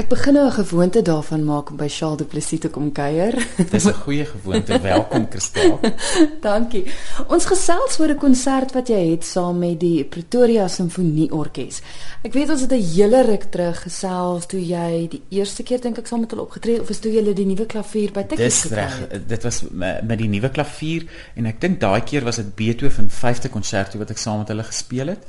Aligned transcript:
Ek 0.00 0.08
begin 0.08 0.32
nou 0.32 0.46
'n 0.48 0.52
gewoonte 0.52 1.02
daarvan 1.02 1.44
maak 1.44 1.70
om 1.70 1.76
by 1.76 1.88
Charles 1.88 2.18
Du 2.18 2.24
Plessis 2.24 2.60
te 2.60 2.68
kom 2.68 2.92
kuier. 2.92 3.34
Dis 3.70 3.84
'n 3.84 3.92
goeie 3.92 4.24
gewoonte. 4.24 4.80
Welkom, 4.80 5.28
Kristel. 5.28 5.80
Dankie. 6.40 6.84
Ons 7.28 7.44
gesels 7.44 7.98
oor 7.98 8.08
'n 8.08 8.16
konsert 8.16 8.72
wat 8.72 8.88
jy 8.88 9.10
het 9.10 9.24
saam 9.24 9.58
met 9.58 9.80
die 9.80 10.04
Pretoria 10.04 10.68
Simfonieorkes. 10.68 11.82
Ek 12.22 12.32
weet 12.32 12.50
ons 12.50 12.60
het 12.60 12.72
'n 12.72 12.80
hele 12.94 13.22
ruk 13.22 13.44
terug 13.50 13.82
gesels 13.82 14.46
toe 14.46 14.60
jy 14.66 15.08
die 15.08 15.22
eerste 15.28 15.62
keer 15.62 15.80
dink 15.80 15.98
ek 15.98 16.06
saam 16.06 16.20
met 16.20 16.30
hulle 16.30 16.48
opgetree 16.48 16.80
of 16.80 16.88
is 16.88 16.98
toe 16.98 17.12
jy 17.12 17.34
die 17.34 17.46
nuwe 17.46 17.66
klavier 17.66 18.10
by 18.12 18.22
Tikkies 18.22 18.62
gekry 18.62 18.80
het. 18.80 18.90
Dis 18.90 19.10
reg. 19.10 19.26
Dit 19.26 19.42
was 19.42 19.62
met 20.00 20.18
die 20.18 20.28
nuwe 20.28 20.48
klavier 20.48 21.04
en 21.36 21.46
ek 21.46 21.60
dink 21.60 21.80
daai 21.80 22.00
keer 22.00 22.24
was 22.24 22.36
dit 22.36 22.54
Beethoven 22.54 23.10
5de 23.10 23.50
konserto 23.50 23.98
wat 23.98 24.10
ek 24.10 24.18
saam 24.18 24.38
met 24.38 24.48
hulle 24.48 24.64
gespeel 24.64 25.06
het. 25.06 25.24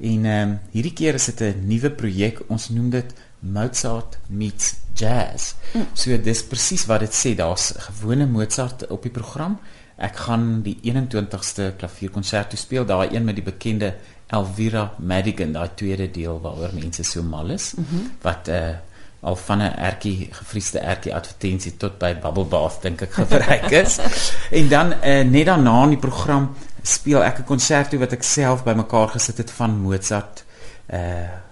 En 0.00 0.24
ehm 0.24 0.50
um, 0.50 0.58
hierdie 0.72 0.92
keer 0.92 1.14
is 1.14 1.24
dit 1.24 1.40
'n 1.40 1.66
nuwe 1.66 1.90
projek. 1.90 2.42
Ons 2.48 2.68
noem 2.68 2.90
dit 2.90 3.14
Mozart 3.40 4.18
meets 4.26 4.74
jazz. 4.94 5.54
Mm. 5.72 5.86
So 5.94 6.16
dis 6.22 6.44
presies 6.44 6.86
wat 6.86 7.00
dit 7.00 7.14
sê. 7.14 7.34
Daar's 7.36 7.72
gewone 7.88 8.26
Mozart 8.26 8.86
op 8.88 9.02
die 9.02 9.12
program. 9.12 9.58
Ek 9.96 10.16
gaan 10.26 10.60
die 10.64 10.76
21ste 10.84 11.70
klavierkonsert 11.78 12.52
speel, 12.58 12.84
daai 12.84 13.14
een 13.14 13.24
met 13.24 13.38
die 13.38 13.44
bekende 13.44 13.94
Elvira 14.26 14.90
Madigan, 14.98 15.54
daai 15.56 15.70
tweede 15.74 16.10
deel 16.12 16.40
waaroor 16.42 16.74
mense 16.76 17.04
so 17.04 17.22
mal 17.22 17.50
is, 17.54 17.72
mm 17.76 17.86
-hmm. 17.88 18.10
wat 18.22 18.48
uh 18.48 18.74
al 19.20 19.36
van 19.36 19.58
'n 19.58 19.74
ertjie 19.76 20.28
gefriesde 20.30 20.78
ertjie 20.78 21.14
advertensie 21.14 21.76
tot 21.76 21.98
by 21.98 22.14
Bubble 22.14 22.44
Bath 22.44 22.82
dink 22.82 23.00
ek 23.00 23.12
gebruik 23.12 23.70
is. 23.70 23.98
en 24.58 24.68
dan 24.68 24.92
uh, 24.92 25.22
net 25.24 25.46
daarna 25.46 25.82
in 25.82 25.88
die 25.88 25.98
program 25.98 26.54
speel 26.82 27.24
ek 27.24 27.38
'n 27.38 27.44
konsert 27.44 27.98
wat 27.98 28.12
ek 28.12 28.22
self 28.22 28.62
bymekaar 28.62 29.08
gesit 29.08 29.38
het 29.38 29.50
van 29.50 29.80
Mozart 29.80 30.44
uh 30.92 31.45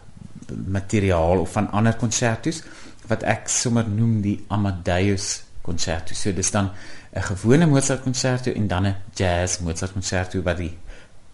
materiaal 0.67 1.39
of 1.41 1.53
van 1.53 1.71
ander 1.71 1.97
konsertos 1.97 2.63
wat 3.07 3.23
ek 3.23 3.49
sommer 3.53 3.89
noem 3.89 4.21
die 4.25 4.39
Amadeus 4.49 5.43
konserto. 5.65 6.15
So 6.15 6.33
dis 6.33 6.51
dan 6.51 6.71
'n 7.13 7.23
gewone 7.23 7.67
Mozart 7.67 8.03
konserto 8.03 8.51
en 8.53 8.67
dan 8.67 8.87
'n 8.87 8.97
jazz 9.15 9.59
Mozart 9.59 9.93
konserto 9.93 10.43
wat 10.43 10.57
die 10.57 10.77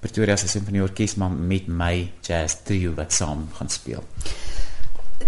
Pretoria 0.00 0.36
Sinfonieorkes 0.36 1.14
maar 1.14 1.30
met 1.30 1.67
my 1.69 2.12
jazz 2.20 2.56
trio 2.64 2.94
wat 2.94 3.12
saam 3.12 3.48
gaan 3.52 3.69
speel. 3.69 4.05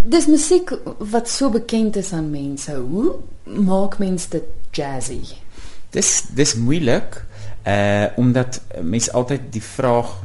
Dis 0.05 0.27
musiek 0.27 0.72
wat 0.98 1.28
so 1.28 1.50
bekend 1.50 1.96
is 1.96 2.12
aan 2.12 2.30
mense. 2.30 2.74
Hoe 2.74 3.14
maak 3.44 3.98
mense 3.98 4.28
dit 4.28 4.44
jazzy? 4.70 5.20
Dis 5.91 6.22
dis 6.34 6.55
moeilik 6.55 7.24
uh 7.67 8.06
omdat 8.17 8.61
mense 8.80 9.12
altyd 9.12 9.41
die 9.52 9.62
vraag 9.62 10.17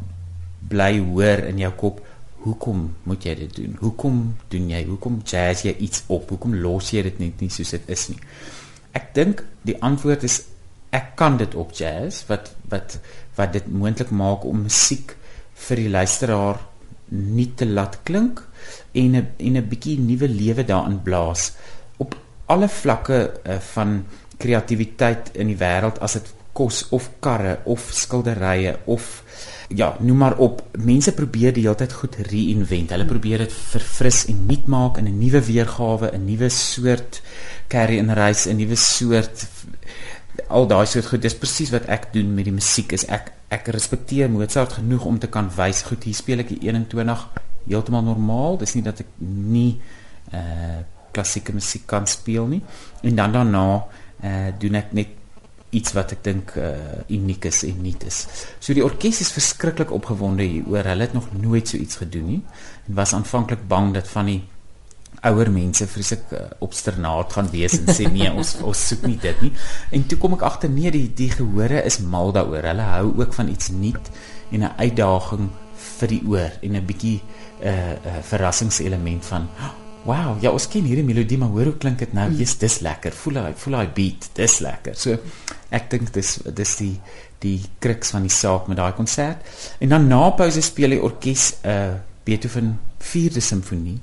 bly 0.67 0.99
hoor 0.99 1.37
in 1.37 1.57
jou 1.57 1.73
kop 1.73 2.06
hoekom 2.47 2.83
moet 3.03 3.25
jy 3.27 3.35
dit 3.43 3.55
doen? 3.59 3.75
Hoekom 3.81 4.21
doen 4.51 4.69
jy? 4.71 4.83
Hoekom 4.87 5.21
jazz 5.27 5.65
jy 5.67 5.75
iets 5.83 6.03
op? 6.07 6.29
Hoekom 6.31 6.55
los 6.63 6.93
jy 6.95 7.03
dit 7.09 7.19
net 7.19 7.43
nie 7.43 7.51
soos 7.53 7.75
dit 7.75 7.89
is 7.93 8.07
nie? 8.13 8.19
Ek 8.97 9.11
dink 9.17 9.43
die 9.67 9.75
antwoord 9.83 10.23
is 10.27 10.41
ek 10.95 11.15
kan 11.19 11.37
dit 11.37 11.55
op 11.59 11.73
jazz 11.75 12.23
wat 12.29 12.53
wat 12.71 12.97
wat 13.37 13.53
dit 13.53 13.67
moontlik 13.67 14.11
maak 14.15 14.45
om 14.47 14.63
musiek 14.65 15.13
vir 15.67 15.81
die 15.83 15.91
luisteraar 15.91 16.61
nie 17.11 17.49
te 17.59 17.67
laat 17.67 17.99
klink 18.07 18.41
en 18.93 19.15
'n 19.15 19.27
en 19.37 19.57
'n 19.57 19.69
bietjie 19.69 19.99
nuwe 19.99 20.27
lewe 20.27 20.63
daarin 20.63 21.01
blaas 21.03 21.51
op 21.97 22.15
alle 22.45 22.67
vlakke 22.67 23.19
uh, 23.43 23.59
van 23.73 24.05
kreatiwiteit 24.37 25.35
in 25.35 25.47
die 25.47 25.59
wêreld 25.59 25.99
as 25.99 26.13
dit 26.13 26.33
kos 26.53 26.85
of 26.89 27.09
karre 27.19 27.59
of 27.65 27.89
skilderye 27.93 28.77
of 28.85 29.23
ja, 29.67 29.95
noem 29.99 30.17
maar 30.17 30.37
op. 30.37 30.61
Mense 30.79 31.11
probeer 31.13 31.53
die 31.53 31.63
hele 31.65 31.75
tyd 31.75 31.93
goed 31.93 32.15
reinvent. 32.29 32.93
Hulle 32.93 33.05
probeer 33.05 33.43
dit 33.45 33.53
verfris 33.53 34.25
en 34.31 34.45
nuut 34.47 34.67
maak 34.67 34.97
in 34.97 35.07
'n 35.07 35.17
nuwe 35.19 35.41
weergawe, 35.41 36.11
'n 36.13 36.25
nuwe 36.25 36.49
soort 36.49 37.21
carry 37.67 37.99
and 37.99 38.11
race, 38.11 38.49
'n 38.49 38.57
nuwe 38.57 38.75
soort 38.75 39.47
al 40.47 40.67
daai 40.67 40.85
soort 40.85 41.05
goed. 41.05 41.21
Dis 41.21 41.35
presies 41.35 41.69
wat 41.69 41.85
ek 41.85 42.13
doen 42.13 42.33
met 42.33 42.45
die 42.45 42.53
musiek. 42.53 42.91
Is 42.91 43.05
ek 43.05 43.31
ek 43.49 43.67
respekteer 43.67 44.29
Mozart 44.29 44.73
genoeg 44.73 45.05
om 45.05 45.19
te 45.19 45.27
kan 45.27 45.49
wys 45.55 45.81
goed 45.81 46.03
hier 46.03 46.15
speel 46.15 46.39
ek 46.39 46.49
die 46.49 46.59
21 46.67 47.27
heeltemal 47.67 48.03
normaal. 48.03 48.57
Dis 48.57 48.75
nie 48.75 48.83
dat 48.83 48.99
ek 48.99 49.07
nie 49.19 49.81
uh 50.33 50.83
klassieke 51.17 51.53
musiek 51.53 51.87
kan 51.87 52.05
speel 52.05 52.45
nie. 52.47 52.61
En 53.01 53.15
dan 53.15 53.31
daarna 53.31 53.85
uh 54.23 54.49
doen 54.59 54.75
ek 54.75 54.93
net 54.93 55.07
iets 55.75 55.93
wat 55.97 56.13
ek 56.15 56.21
dink 56.23 56.53
uh, 56.55 57.03
uniek 57.11 57.49
is 57.49 57.63
en 57.67 57.81
nuut 57.83 58.03
is. 58.07 58.21
So 58.63 58.73
die 58.73 58.85
orkes 58.85 59.19
is 59.25 59.33
verskriklik 59.35 59.91
opgewonde 59.91 60.45
hieroor. 60.47 60.87
Hulle 60.87 61.07
het 61.07 61.15
nog 61.17 61.27
nooit 61.35 61.67
so 61.67 61.77
iets 61.77 61.99
gedoen 61.99 62.27
nie 62.27 62.43
en 62.87 62.99
was 62.99 63.13
aanvanklik 63.13 63.67
bang 63.67 63.91
dat 63.97 64.07
van 64.07 64.31
die 64.31 64.41
ouer 65.25 65.49
mense 65.51 65.87
vreeslik 65.89 66.29
uh, 66.35 66.43
obstinaat 66.63 67.33
gaan 67.33 67.49
wees 67.51 67.73
en 67.79 67.87
sê 67.89 68.05
nee, 68.11 68.29
ons 68.29 68.53
ons 68.69 68.83
soek 68.91 69.07
nie 69.09 69.17
dit 69.21 69.41
nie. 69.43 69.51
En 69.95 70.05
toe 70.07 70.19
kom 70.21 70.37
ek 70.37 70.45
agter 70.47 70.71
nee, 70.71 70.91
die 70.93 71.07
die 71.17 71.31
gehore 71.33 71.81
is 71.89 71.99
mal 71.99 72.31
daaroor. 72.35 72.69
Hulle 72.71 72.91
hou 72.93 73.07
ook 73.23 73.33
van 73.35 73.51
iets 73.51 73.73
nuut 73.73 74.11
en 74.51 74.63
'n 74.63 74.75
uitdaging 74.77 75.49
vir 75.97 76.13
die 76.13 76.21
oor 76.27 76.51
en 76.61 76.77
'n 76.77 76.85
bietjie 76.85 77.19
'n 77.19 77.67
uh, 77.67 77.91
eh, 77.91 77.97
uh, 78.05 78.21
verrassingselement 78.23 79.25
van 79.25 79.49
oh, 79.59 79.86
Wow, 80.07 80.37
ja, 80.39 80.53
ons 80.55 80.69
ken 80.71 80.85
hierdie 80.87 81.03
melodie, 81.03 81.35
maar 81.39 81.51
hoor 81.51 81.73
hoe 81.73 81.79
klink 81.83 81.99
dit 81.99 82.13
nou? 82.15 82.29
Mm. 82.29 82.39
Jy's 82.39 82.53
dis 82.61 82.77
lekker. 82.85 83.11
Voel 83.11 83.41
hy, 83.41 83.49
voel 83.59 83.75
hy 83.81 83.87
beat. 83.91 84.29
Dis 84.37 84.61
lekker. 84.63 84.95
So 84.95 85.17
ek 85.75 85.89
dink 85.91 86.13
dis 86.15 86.37
dis 86.55 86.75
die 86.79 86.93
die 87.43 87.57
kruks 87.83 88.13
van 88.15 88.23
die 88.25 88.31
saak 88.33 88.69
met 88.71 88.79
daai 88.79 88.95
konsert. 88.97 89.43
En 89.83 89.91
dan 89.91 90.07
na 90.07 90.29
pouse 90.39 90.63
speel 90.63 90.95
die 90.95 91.03
orkes 91.03 91.57
'n 91.59 91.69
uh, 91.69 91.97
Beethoven 92.23 92.79
4de 93.03 93.43
simfonie 93.43 93.99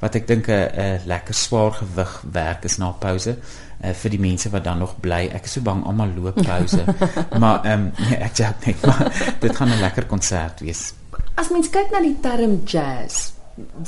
wat 0.00 0.14
ek 0.20 0.26
dink 0.28 0.48
'n 0.48 0.52
uh, 0.52 1.06
lekker 1.08 1.34
swaar 1.34 1.72
gewig 1.72 2.12
werk 2.32 2.68
is 2.68 2.76
na 2.76 2.92
pouse 2.92 3.32
uh, 3.32 3.92
vir 3.92 4.10
die 4.10 4.20
mense 4.20 4.52
wat 4.52 4.64
dan 4.64 4.78
nog 4.78 5.00
bly. 5.00 5.24
Ek 5.32 5.48
is 5.48 5.56
so 5.56 5.64
bang 5.64 5.84
almal 5.84 6.12
loop 6.14 6.36
pouse. 6.44 6.84
maar 7.42 7.64
ehm 7.64 7.88
um, 7.88 7.92
nee, 7.96 8.20
ek 8.20 8.36
sê 8.36 8.52
net 8.66 8.86
maar 8.86 9.08
dit 9.40 9.56
gaan 9.56 9.72
'n 9.72 9.80
lekker 9.80 10.04
konsert 10.04 10.60
wees. 10.60 10.92
As 11.34 11.48
mens 11.48 11.72
kyk 11.72 11.90
na 11.90 12.00
die 12.00 12.20
term 12.20 12.60
jazz, 12.64 13.32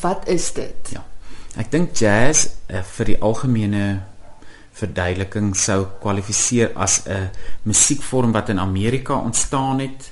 wat 0.01 0.25
is 0.29 0.53
dit? 0.53 0.97
Ja. 0.97 1.05
Ek 1.57 1.71
dink 1.73 1.97
jazz 1.97 2.49
uh, 2.69 2.83
vir 2.83 3.05
die 3.05 3.19
algemene 3.25 3.85
verduideliking 4.79 5.55
sou 5.57 5.87
kwalifiseer 6.03 6.75
as 6.77 7.01
'n 7.07 7.31
musiekvorm 7.65 8.33
wat 8.33 8.49
in 8.49 8.61
Amerika 8.61 9.15
ontstaan 9.15 9.81
het 9.81 10.11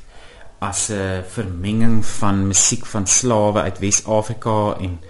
as 0.58 0.88
'n 0.90 1.22
vermenging 1.28 2.04
van 2.06 2.46
musiek 2.46 2.86
van 2.86 3.06
slawe 3.06 3.60
uit 3.60 3.78
Wes-Afrika 3.78 4.76
en 4.80 5.00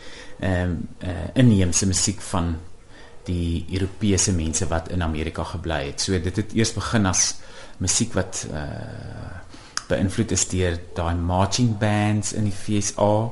ehm 0.40 0.70
um, 0.70 0.88
uh, 1.02 1.08
inheemse 1.34 1.86
musiek 1.86 2.20
van 2.20 2.56
die 3.24 3.66
Europese 3.72 4.32
mense 4.32 4.66
wat 4.66 4.88
in 4.88 5.02
Amerika 5.02 5.44
gebly 5.44 5.86
het. 5.86 6.00
So 6.00 6.20
dit 6.20 6.36
het 6.36 6.52
eers 6.52 6.72
begin 6.72 7.06
as 7.06 7.34
musiek 7.78 8.12
wat 8.12 8.46
uh 8.52 9.34
beïnvloed 9.86 10.32
is 10.34 10.48
deur 10.48 10.78
daai 10.94 11.14
marching 11.14 11.78
bands 11.78 12.32
in 12.32 12.44
die 12.44 12.52
FSA 12.52 13.30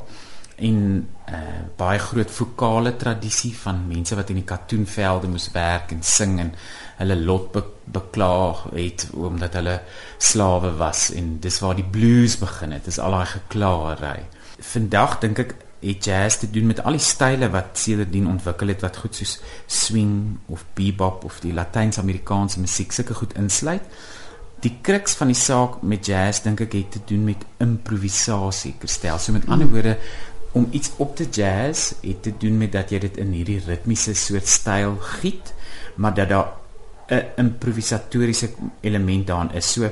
en 0.56 1.08
uh, 1.28 1.38
baie 1.76 1.98
groot 1.98 2.30
vokale 2.30 2.94
tradisie 2.96 3.52
van 3.58 3.86
mense 3.88 4.14
wat 4.14 4.30
in 4.30 4.38
die 4.38 4.46
katoenvelde 4.46 5.28
moes 5.28 5.48
werk 5.54 5.90
en 5.96 6.02
sing 6.06 6.38
en 6.42 6.52
hulle 7.00 7.16
lot 7.24 7.50
be 7.52 7.64
beklaag 7.94 8.62
het 8.72 9.08
omdat 9.12 9.58
hulle 9.58 9.74
slawe 10.18 10.70
was 10.78 11.10
en 11.12 11.36
dis 11.42 11.58
waar 11.60 11.76
die 11.76 11.84
blues 11.96 12.38
begin 12.40 12.72
het. 12.72 12.86
Dis 12.88 12.98
al 12.98 13.12
daai 13.12 13.26
geklaarery. 13.34 14.24
Vandag 14.72 15.18
dink 15.20 15.42
ek 15.42 15.54
het 15.84 16.04
jazz 16.08 16.38
te 16.40 16.48
doen 16.50 16.70
met 16.70 16.80
al 16.80 16.96
die 16.96 17.04
style 17.04 17.50
wat 17.52 17.76
sedertdien 17.76 18.28
ontwikkel 18.30 18.72
het 18.72 18.84
wat 18.86 18.96
goed 19.02 19.18
soos 19.20 19.36
swing 19.66 20.38
of 20.48 20.64
bebop 20.78 21.24
of 21.28 21.40
die 21.44 21.52
Latyns-Amerikaanse 21.52 22.62
musiek 22.62 22.94
sulke 22.94 23.16
goed 23.18 23.36
insluit. 23.36 23.84
Die 24.64 24.78
kruks 24.80 25.18
van 25.20 25.28
die 25.28 25.36
saak 25.36 25.82
met 25.84 26.06
jazz 26.08 26.40
dink 26.46 26.62
ek 26.64 26.78
het 26.78 26.94
te 26.96 27.02
doen 27.10 27.26
met 27.28 27.44
improvisasie. 27.60 28.78
Kristel, 28.80 29.18
so 29.20 29.36
met 29.36 29.44
ander 29.52 29.68
woorde 29.68 29.98
om 30.54 30.68
iets 30.70 30.90
op 31.02 31.16
te 31.16 31.26
jazz 31.30 31.92
het 32.00 32.22
te 32.22 32.32
doen 32.38 32.58
met 32.58 32.72
dat 32.72 32.92
jy 32.94 33.00
dit 33.02 33.16
in 33.18 33.32
hierdie 33.34 33.60
ritmiese 33.66 34.14
soort 34.14 34.46
styl 34.46 34.96
giet, 35.18 35.54
maar 35.98 36.14
dat 36.14 36.28
daar 36.28 36.52
'n 37.10 37.24
improvisatoriese 37.36 38.50
element 38.80 39.26
daarin 39.26 39.52
is. 39.52 39.72
So 39.72 39.90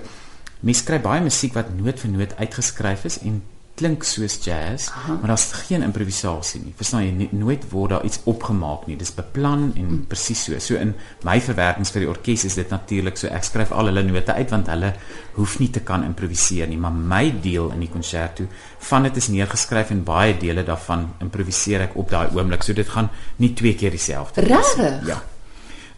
mense 0.60 0.84
kry 0.84 1.00
baie 1.00 1.20
musiek 1.20 1.52
wat 1.52 1.74
noot 1.74 2.00
vir 2.00 2.10
noot 2.10 2.36
uitgeskryf 2.36 3.04
is 3.04 3.18
en 3.18 3.42
klink 3.82 4.04
soos 4.06 4.36
jazz, 4.38 4.88
Aha. 4.94 5.16
maar 5.18 5.32
daar's 5.32 5.48
geen 5.66 5.82
improvisasie 5.82 6.60
nie. 6.62 6.72
Verstaan 6.78 7.02
jy? 7.02 7.28
Nooit 7.34 7.64
word 7.72 7.94
daar 7.96 8.04
iets 8.06 8.20
opgemaak 8.30 8.86
nie. 8.86 8.96
Dis 9.00 9.10
beplan 9.16 9.70
en 9.74 9.88
hmm. 9.88 10.04
presies 10.10 10.44
so. 10.46 10.58
So 10.62 10.78
in 10.78 10.94
my 11.26 11.38
verwerkings 11.42 11.90
vir 11.94 12.04
die 12.04 12.10
orkes 12.12 12.46
is 12.46 12.58
dit 12.58 12.70
natuurlik 12.70 13.18
so. 13.18 13.30
Ek 13.32 13.46
skryf 13.48 13.74
al 13.74 13.90
hulle 13.90 14.04
note 14.06 14.36
uit 14.38 14.54
want 14.54 14.70
hulle 14.70 14.92
hoef 15.38 15.58
nie 15.62 15.70
te 15.74 15.82
kan 15.86 16.06
improviseer 16.06 16.70
nie, 16.70 16.78
maar 16.78 16.94
my 16.94 17.24
deel 17.42 17.72
in 17.74 17.82
die 17.82 17.90
konserto 17.90 18.46
van 18.90 19.08
dit 19.08 19.18
is 19.18 19.30
neergeskryf 19.32 19.90
en 19.94 20.04
baie 20.06 20.36
dele 20.38 20.64
daarvan 20.66 21.08
improviseer 21.24 21.88
ek 21.88 21.98
op 21.98 22.12
daai 22.12 22.28
oomblik. 22.36 22.62
So 22.62 22.76
dit 22.76 22.88
gaan 22.88 23.10
nie 23.42 23.52
twee 23.58 23.74
keer 23.78 23.94
dieselfde 23.94 24.46
wees 24.46 24.76
nie. 24.78 24.94
Ja. 25.10 25.18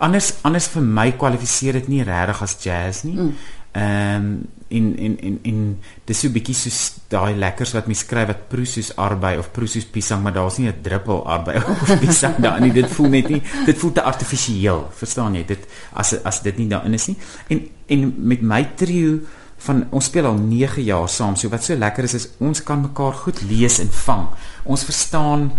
Anders 0.05 0.33
anders 0.43 0.67
vir 0.73 0.83
my 0.83 1.11
kwalifiseer 1.19 1.77
dit 1.83 1.93
nie 1.93 2.03
regtig 2.07 2.41
as 2.49 2.57
jazz 2.65 3.05
nie. 3.05 3.19
Mm. 3.19 3.37
Ehm 3.75 4.17
um, 4.17 4.29
en 4.75 4.87
en 4.99 5.15
en 5.21 5.39
en 5.43 5.59
dis 6.05 6.21
so 6.21 6.29
'n 6.29 6.33
bietjie 6.33 6.55
soos 6.55 6.79
daai 7.09 7.35
lekkers 7.37 7.73
wat 7.73 7.87
mens 7.87 7.99
skryf 7.99 8.27
wat 8.27 8.49
proe 8.49 8.67
soos 8.67 8.97
arbei 8.97 9.39
of 9.39 9.51
proe 9.51 9.67
soos 9.67 9.85
piesang, 9.85 10.23
maar 10.23 10.33
daar's 10.33 10.59
nie 10.59 10.69
'n 10.69 10.83
druppel 10.83 11.27
arbei 11.27 11.57
of 11.83 11.99
piesang 12.01 12.37
daarin 12.37 12.63
nie. 12.63 12.73
Dit 12.73 12.91
voel 12.91 13.09
net 13.09 13.29
nie, 13.29 13.43
dit 13.67 13.79
voel 13.79 13.93
te 13.93 14.03
artifisieel, 14.03 14.89
verstaan 14.91 15.35
jy? 15.35 15.45
Dit 15.45 15.67
as 15.93 16.15
as 16.25 16.43
dit 16.43 16.57
nie 16.57 16.69
daarin 16.69 16.95
is 16.95 17.07
nie. 17.07 17.17
En 17.49 17.69
en 17.87 18.15
met 18.17 18.43
my 18.43 18.63
trio 18.75 19.19
van 19.57 19.87
ons 19.91 20.05
speel 20.05 20.27
al 20.27 20.39
9 20.39 20.83
jaar 20.83 21.09
saam. 21.09 21.37
So 21.37 21.49
wat 21.49 21.65
so 21.65 21.77
lekker 21.77 22.05
is 22.05 22.15
is 22.15 22.29
ons 22.39 22.63
kan 22.63 22.81
mekaar 22.81 23.13
goed 23.13 23.43
lees 23.43 23.79
en 23.79 23.91
vang. 23.91 24.29
Ons 24.65 24.85
verstaan 24.85 25.53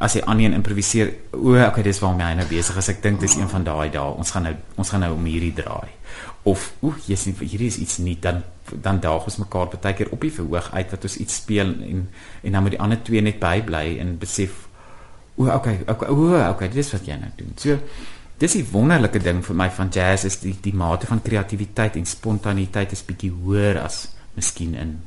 as 0.00 0.14
hy 0.14 0.22
aan 0.24 0.38
een 0.38 0.52
improviseer. 0.52 1.14
O, 1.32 1.56
okay, 1.66 1.82
dis 1.82 2.00
waarmee 2.00 2.26
hy 2.26 2.34
nou 2.34 2.48
besig 2.48 2.76
is. 2.76 2.88
Ek 2.88 3.02
dink 3.02 3.20
dis 3.20 3.36
een 3.36 3.48
van 3.48 3.64
daai 3.64 3.90
dae. 3.90 4.14
Ons 4.16 4.30
gaan 4.30 4.42
nou 4.42 4.54
ons 4.76 4.88
gaan 4.88 5.00
nou 5.00 5.14
om 5.14 5.24
hierdie 5.24 5.52
draai. 5.52 5.97
Of 6.48 6.70
o, 6.80 6.94
jy's 7.06 7.26
nie 7.28 7.34
hierdie 7.42 7.70
is 7.72 7.80
iets 7.82 7.98
nie 8.04 8.16
dan 8.20 8.42
dan 8.68 9.00
daag 9.00 9.24
ons 9.30 9.38
mekaar 9.40 9.70
baie 9.72 9.96
keer 9.96 10.10
op 10.12 10.24
die 10.24 10.32
verhoog 10.34 10.68
uit 10.74 10.90
wat 10.92 11.04
ons 11.08 11.16
iets 11.24 11.38
speel 11.40 11.70
en 11.88 12.06
en 12.42 12.56
dan 12.56 12.64
moet 12.64 12.74
die 12.76 12.80
ander 12.84 13.00
twee 13.04 13.22
net 13.24 13.40
bybly 13.40 13.98
en 14.02 14.16
besef 14.20 14.64
o, 15.38 15.46
okay, 15.54 15.78
okay, 15.86 16.08
o, 16.10 16.32
okay, 16.50 16.68
dis 16.74 16.90
wat 16.92 17.06
jy 17.06 17.16
nou 17.16 17.30
doen. 17.38 17.52
So 17.56 17.78
dis 18.38 18.56
die 18.58 18.66
wonderlike 18.72 19.22
ding 19.22 19.40
vir 19.46 19.56
my 19.58 19.68
van 19.74 19.90
jazz 19.94 20.26
is 20.28 20.38
die 20.42 20.54
die 20.62 20.74
mate 20.74 21.08
van 21.10 21.22
kreatiwiteit 21.24 21.96
en 21.98 22.06
spontaniteit 22.06 22.94
is 22.94 23.06
bietjie 23.06 23.32
hoër 23.34 23.80
as 23.82 24.04
miskien 24.36 24.76
in 24.78 24.98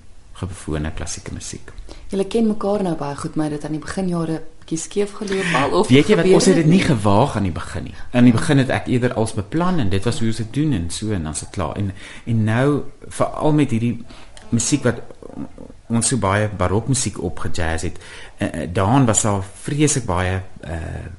gewone 0.41 0.91
klassieke 0.95 1.33
musiek. 1.33 1.71
Julle 2.09 2.27
ken 2.27 2.47
mekaar 2.47 2.83
nou 2.83 2.95
baie 2.95 3.15
goed, 3.15 3.35
maar 3.35 3.49
dit 3.49 3.65
aan 3.65 3.77
die 3.77 3.83
beginjare 3.83 4.41
bietjie 4.71 4.77
skeef 4.77 5.13
geloop 5.19 5.55
al 5.55 5.79
of 5.79 5.89
Weet 5.91 6.11
jy 6.11 6.17
wat 6.19 6.29
ons 6.31 6.47
het 6.47 6.55
dit 6.55 6.69
nie 6.69 6.81
gewaag 6.83 7.35
aan 7.35 7.47
die 7.47 7.55
begin 7.55 7.83
nie. 7.89 7.95
Aan 8.11 8.27
die 8.27 8.35
begin 8.35 8.61
het 8.61 8.69
ek 8.69 8.87
eerder 8.87 9.13
als 9.19 9.33
beplan 9.33 9.79
en 9.79 9.89
dit 9.89 10.03
was 10.07 10.19
hoe 10.19 10.29
ons 10.31 10.41
dit 10.43 10.53
doen 10.53 10.73
en 10.73 10.89
so 10.89 11.11
en 11.11 11.23
dan 11.23 11.35
se 11.35 11.47
klaar. 11.51 11.75
En 11.75 11.91
en 12.25 12.43
nou 12.43 12.83
veral 13.07 13.53
met 13.53 13.71
hierdie 13.71 13.97
musiek 14.49 14.83
wat 14.83 15.01
ons 15.91 16.07
so 16.07 16.17
baie 16.17 16.49
barokmusiek 16.57 17.19
opgejazz 17.21 17.83
het. 17.83 17.97
Uh, 18.39 18.67
daan 18.73 19.05
was 19.05 19.21
daar 19.21 19.43
vreeslik 19.63 20.05
baie 20.05 20.41
uh 20.63 21.09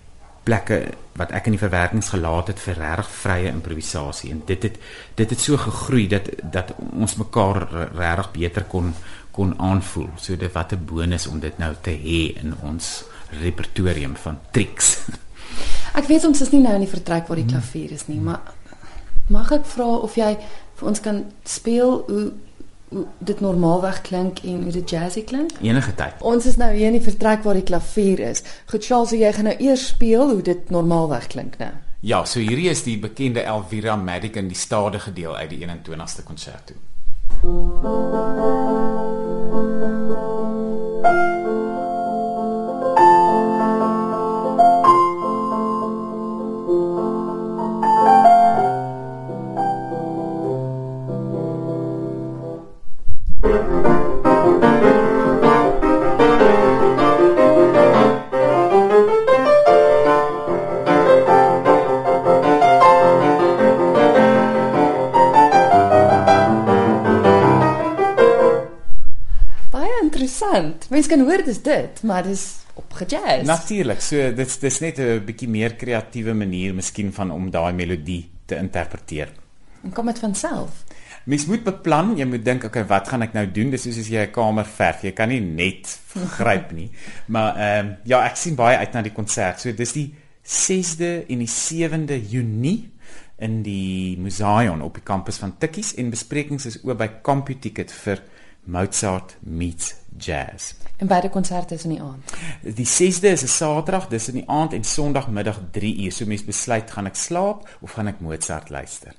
plekke 0.43 0.79
wat 1.19 1.31
ek 1.31 1.47
in 1.47 1.57
die 1.57 1.61
verwerkings 1.61 2.09
gelaat 2.15 2.49
het 2.51 2.61
vir 2.61 2.79
reg 2.81 3.09
vrye 3.09 3.51
improvisasie 3.53 4.31
en 4.33 4.43
dit 4.47 4.63
het 4.63 4.79
dit 5.15 5.31
het 5.31 5.41
so 5.41 5.57
gegroei 5.57 6.07
dat 6.09 6.31
dat 6.43 6.73
ons 6.93 7.17
mekaar 7.21 7.67
reg 7.95 8.31
beter 8.33 8.65
kon 8.65 8.95
kon 9.33 9.55
aanvoel. 9.61 10.11
So 10.17 10.37
dit 10.37 10.53
wat 10.53 10.73
'n 10.73 10.85
bonus 10.85 11.27
om 11.27 11.41
dit 11.41 11.59
nou 11.59 11.75
te 11.81 11.91
hê 11.91 12.37
in 12.43 12.55
ons 12.63 13.05
repertorium 13.41 14.17
van 14.17 14.39
triks. 14.51 14.99
Ek 15.99 16.07
weet 16.07 16.25
ons 16.25 16.41
is 16.41 16.51
nie 16.51 16.61
nou 16.61 16.75
in 16.75 16.85
die 16.85 16.95
vertrek 16.97 17.27
waar 17.29 17.37
die 17.37 17.49
klavier 17.49 17.93
is 17.93 18.07
nie, 18.07 18.21
maar 18.21 18.41
mag 19.29 19.53
ek 19.53 19.67
vra 19.67 19.85
of 19.85 20.15
jy 20.17 20.39
vir 20.77 20.89
ons 20.89 21.01
kan 21.01 21.25
speel 21.45 22.05
hoe 22.09 22.33
hoe 22.93 23.05
dit 23.19 23.41
normaalweg 23.41 24.01
klink 24.01 24.39
en 24.39 24.63
hoe 24.63 24.73
dit 24.73 24.91
jazzy 24.91 25.25
klink? 25.25 25.51
Enige 25.61 25.95
tyd. 25.95 26.21
Ons 26.21 26.47
is 26.47 26.57
nou 26.61 26.71
hier 26.75 26.87
in 26.93 26.99
die 26.99 27.05
vertrek 27.05 27.43
waar 27.47 27.57
die 27.59 27.67
klavier 27.67 28.21
is. 28.21 28.43
Goed, 28.71 28.85
Charles, 28.85 29.09
so 29.13 29.17
jy 29.17 29.33
gaan 29.33 29.49
nou 29.49 29.57
eers 29.59 29.87
speel 29.95 30.31
hoe 30.31 30.43
dit 30.43 30.71
normaalweg 30.71 31.27
klink 31.33 31.59
nou. 31.63 31.73
Ja, 32.01 32.25
so 32.27 32.43
hierdie 32.43 32.69
is 32.71 32.83
die 32.83 32.99
bekende 32.99 33.45
Elvira 33.47 33.97
Madigan 33.97 34.51
die 34.51 34.59
stadige 34.59 35.13
deel 35.15 35.37
uit 35.37 35.51
die 35.55 35.63
21ste 35.67 36.27
konserto. 36.27 36.75
Interessant. 70.03 70.89
Mens 70.91 71.07
kan 71.07 71.21
hoor 71.21 71.43
dis 71.45 71.63
dit, 71.63 72.03
maar 72.03 72.23
dis 72.23 72.45
opgejazz. 72.75 73.47
Natuurlik. 73.47 74.01
So 74.01 74.33
dit's 74.35 74.59
dis 74.59 74.81
net 74.81 74.99
'n 74.99 75.25
bietjie 75.25 75.49
meer 75.49 75.75
kreatiewe 75.75 76.35
manier 76.35 76.75
miskien 76.75 77.13
van 77.13 77.31
om 77.31 77.51
daai 77.51 77.73
melodie 77.73 78.31
te 78.47 78.57
interpreteer. 78.57 79.29
En 79.83 79.93
kom 79.93 80.07
dit 80.07 80.19
van 80.19 80.35
self. 80.35 80.85
Mens 81.25 81.47
moet 81.47 81.63
beplan, 81.65 82.17
jy 82.19 82.27
moet 82.27 82.45
dink, 82.45 82.65
okay, 82.65 82.83
wat 82.91 83.09
gaan 83.09 83.23
ek 83.23 83.37
nou 83.37 83.45
doen? 83.55 83.71
Dis 83.71 83.85
soos 83.87 83.99
as 83.99 84.09
jy 84.11 84.25
'n 84.27 84.33
kamer 84.35 84.67
verf, 84.67 85.03
jy 85.03 85.13
kan 85.13 85.29
nie 85.29 85.41
net 85.41 85.99
gryp 86.39 86.73
nie. 86.73 86.91
Maar 87.27 87.57
ehm 87.57 87.87
um, 87.87 87.97
ja, 88.05 88.25
ek 88.27 88.37
sien 88.37 88.55
baie 88.55 88.77
uit 88.79 88.93
na 88.93 89.03
die 89.03 89.15
konsert. 89.15 89.61
So 89.61 89.73
dis 89.73 89.93
die 89.93 90.15
6de 90.43 91.25
en 91.29 91.39
die 91.39 91.49
7de 91.49 92.19
Junie 92.19 92.91
in 93.39 93.63
die 93.63 94.19
Museion 94.19 94.83
op 94.83 94.95
die 94.95 95.07
kampus 95.07 95.39
van 95.39 95.57
Tikkies 95.59 95.95
en 95.95 96.11
besprekings 96.11 96.67
is 96.67 96.79
oop 96.83 96.99
by 96.99 97.09
CompuTicket 97.23 97.93
vir 97.93 98.23
Mozart 98.65 99.37
meets 99.41 99.95
jazz. 100.19 100.75
En 100.97 101.07
beide 101.07 101.31
konserte 101.31 101.75
is 101.75 101.85
in 101.85 101.97
die 101.97 102.03
aand. 102.03 102.35
Die 102.63 102.87
6de 102.87 103.33
is 103.35 103.43
'n 103.43 103.49
Saterdag, 103.49 104.09
dis 104.09 104.29
in 104.29 104.35
die 104.35 104.49
aand 104.49 104.73
en 104.73 104.85
Sondagmiddag 104.85 105.61
3uur. 105.71 106.13
So 106.13 106.27
mense 106.27 106.45
besluit 106.45 106.91
gaan 106.91 107.07
ek 107.07 107.17
slaap 107.17 107.79
of 107.81 107.93
gaan 107.93 108.07
ek 108.07 108.21
Mozart 108.21 108.71
luister. 108.71 109.15